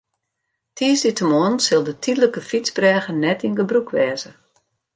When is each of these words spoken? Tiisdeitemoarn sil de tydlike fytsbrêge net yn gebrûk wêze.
Tiisdeitemoarn 0.75 1.57
sil 1.65 1.83
de 1.87 1.93
tydlike 2.03 2.41
fytsbrêge 2.49 3.11
net 3.23 3.39
yn 3.47 3.55
gebrûk 3.59 3.89
wêze. 3.95 4.29